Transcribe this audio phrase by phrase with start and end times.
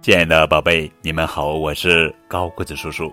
[0.00, 3.12] 亲爱的宝贝，你们好，我是高个子叔叔。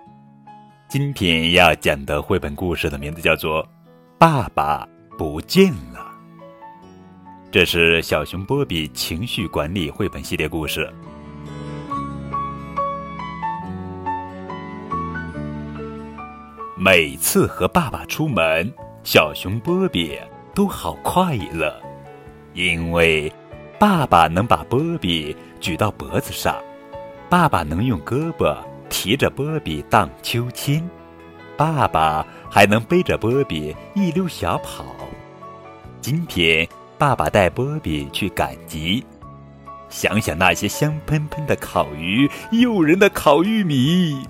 [0.88, 3.62] 今天要讲的绘本故事的名字叫做
[4.18, 4.86] 《爸爸
[5.18, 5.98] 不见了》，
[7.50, 10.88] 这是小熊波比情绪管理绘本系列故事。
[16.78, 20.16] 每次和爸爸出门，小熊波比
[20.54, 21.74] 都好快乐，
[22.54, 23.30] 因为
[23.78, 26.56] 爸爸能把波比举到脖子上，
[27.28, 28.56] 爸爸能用胳膊
[28.88, 30.88] 提着波比荡秋千，
[31.56, 34.84] 爸爸还能背着波比一溜小跑。
[36.00, 39.04] 今天，爸爸带波比去赶集，
[39.88, 44.24] 想想那些香喷喷的烤鱼，诱人的烤玉米。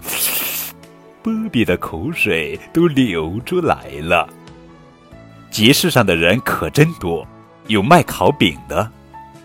[1.23, 4.27] 波比的口水都流出来了。
[5.51, 7.27] 集市上的人可真多，
[7.67, 8.91] 有卖烤饼的，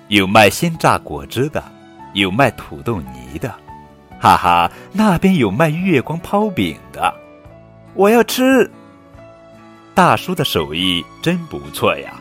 [0.07, 1.61] 有卖鲜榨果汁的，
[2.13, 3.53] 有卖土豆泥的，
[4.19, 7.13] 哈哈，那边有卖月光抛饼的，
[7.93, 8.69] 我要吃。
[9.93, 12.13] 大叔的手艺真不错呀，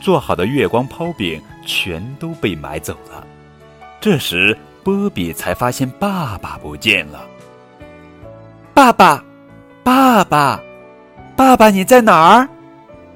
[0.00, 3.26] 做好的月光抛饼全都被买走了。
[4.00, 7.26] 这时，波比才发现爸爸不见了。
[8.72, 9.22] 爸爸，
[9.82, 10.60] 爸爸，
[11.36, 12.48] 爸爸，你在哪儿？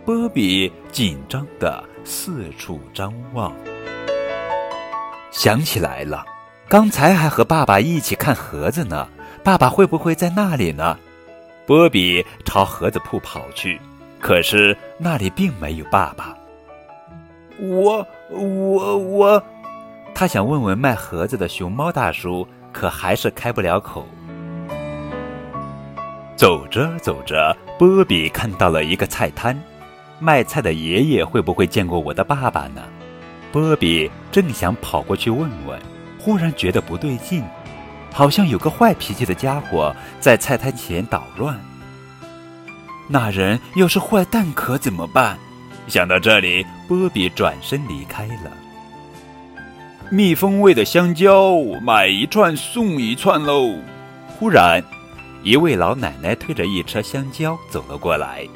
[0.05, 3.53] 波比紧张的四处张望，
[5.33, 6.25] 想起来了，
[6.69, 9.09] 刚才还和爸爸一起看盒子呢。
[9.43, 10.97] 爸爸会不会在那里呢？
[11.67, 13.81] 波比朝盒子铺跑去，
[14.21, 16.37] 可是那里并没有爸爸。
[17.59, 19.43] 我我我，
[20.15, 24.07] 他想问问卖盒子的熊猫大叔，可还是开不了口。
[26.37, 29.61] 走着走着，波比看到了一个菜摊，
[30.21, 32.83] 卖菜的爷爷会不会见过我的爸爸呢？
[33.53, 35.79] 波比正想跑过去问问，
[36.19, 37.45] 忽然觉得不对劲，
[38.11, 41.61] 好像有个坏脾气的家伙在菜摊前捣乱。
[43.09, 45.39] 那人要是坏蛋可怎么办？
[45.87, 48.51] 想到这里，波比转身离开了。
[50.11, 53.75] 蜜蜂味的香蕉，买一串送一串喽！
[54.39, 54.83] 忽然。
[55.43, 58.47] 一位老奶奶推着一车香蕉走了过来。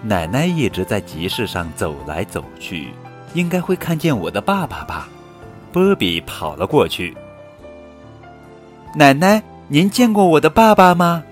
[0.00, 2.88] 奶奶一直在集市上走来走去，
[3.34, 5.08] 应该会看见我的爸爸吧？
[5.70, 7.14] 波比跑了过去。
[8.94, 11.22] 奶奶，您见过我的爸爸吗？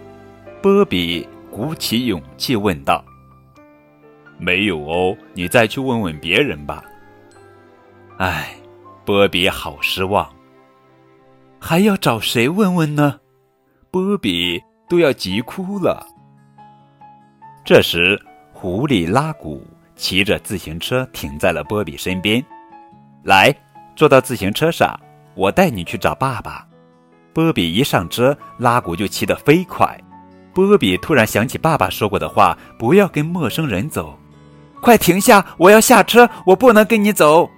[0.61, 3.05] 波比鼓起勇气问道。
[4.39, 6.85] 没有哦，你再去问问别人吧。
[8.19, 8.55] 唉，
[9.05, 10.29] 波比好失望。
[11.61, 13.21] 还要找谁问问呢？
[13.93, 16.05] 波比都要急哭了。
[17.65, 18.21] 这时，
[18.53, 19.65] 狐狸拉古
[19.97, 22.45] 骑着自行车停在了波比身边。
[23.23, 23.55] 来，
[23.95, 24.99] 坐到自行车上，
[25.35, 26.67] 我带你去找爸爸。
[27.33, 29.99] 波比一上车，拉古就骑得飞快。
[30.53, 34.19] 波比突然想起爸爸说过的话：“不要跟陌生人走。”
[34.83, 35.47] 快停下！
[35.57, 37.49] 我要下车，我不能跟你走。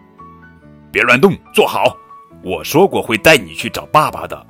[0.93, 1.97] 别乱动，坐好。
[2.43, 4.47] 我说过会带你去找爸爸的。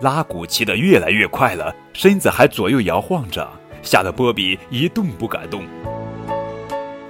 [0.00, 3.48] 拉古骑得越来越快了，身子还左右摇晃着，
[3.82, 5.62] 吓得波比一动不敢动。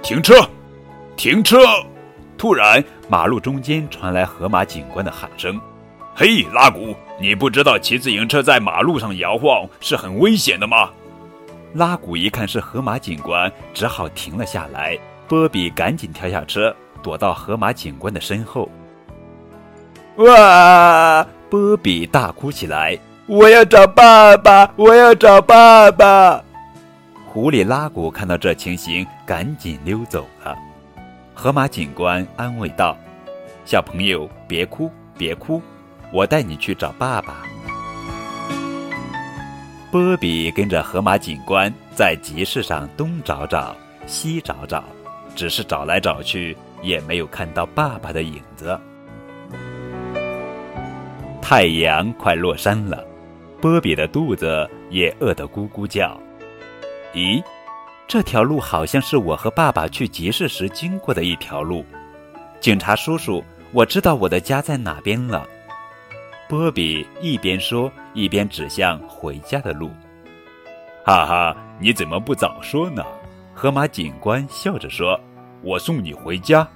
[0.07, 0.35] 停车！
[1.17, 1.57] 停车！
[2.37, 5.59] 突然，马路中间传来河马警官的喊声
[6.15, 10.91] ：“嘿，拉古，你不知道骑自行车在马路上摇晃是很危险的吗？”
[11.75, 14.97] 拉古一看是河马警官，只好停了下来。
[15.27, 16.73] 波比赶紧跳下车，
[17.03, 18.69] 躲到河马警官的身后。
[20.19, 21.27] 哇！
[21.49, 22.97] 波比大哭起来
[23.27, 24.71] ：“我要找爸爸！
[24.77, 26.41] 我要找爸爸！”
[27.37, 30.57] 狐狸拉古看到这情形，赶紧溜走了。
[31.35, 32.97] 河马警官安慰道
[33.63, 35.61] ：“小朋友，别哭，别哭，
[36.11, 37.43] 我带你去找爸爸。”
[39.91, 43.75] 波比跟着河马警官在集市上东找找，
[44.07, 44.83] 西找找，
[45.35, 48.75] 只是找来找去，也没有看到爸爸的影子。
[51.39, 53.05] 太阳快落山了，
[53.61, 56.19] 波比的肚子也饿得咕咕叫。
[57.17, 57.43] 咦，
[58.07, 61.83] 这条路好像是我和爸爸去集市时经过的一条路。
[62.59, 65.47] 警察叔叔，我知道我的家在哪边了。
[66.47, 69.89] 波比一边说，一边指向回家的路。
[71.03, 73.03] 哈哈，你怎么不早说呢？
[73.51, 75.19] 河马警官笑着说
[75.63, 76.67] ：“我送你回家。”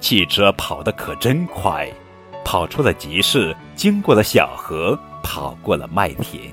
[0.00, 1.90] 汽车跑得可真快。
[2.44, 6.52] 跑出了集市，经过了小河，跑过了麦田。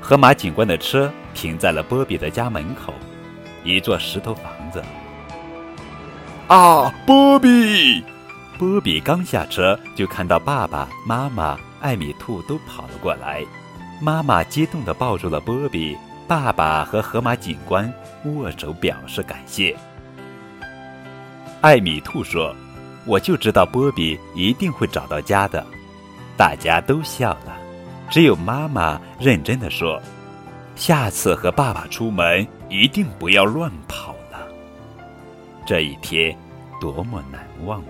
[0.00, 2.92] 河马警官的车停在了波比的家门口，
[3.62, 4.82] 一座石头房子。
[6.48, 8.02] 啊，波比！
[8.58, 13.44] 波比刚下车，就看到爸爸妈妈、艾米兔都跑了过来。
[14.02, 17.92] 妈妈激动地抱住了波比，爸爸和河马警官
[18.24, 19.76] 握手表示感谢。
[21.60, 22.54] 艾米兔说
[23.06, 25.64] ：“我就知道波比一定会找到家的。”
[26.36, 27.49] 大家都笑了，
[28.10, 30.02] 只有妈妈认真的说
[30.74, 34.48] ：“下次和爸爸出门一定不要乱跑了。”
[35.64, 36.36] 这一天
[36.80, 37.82] 多么难忘！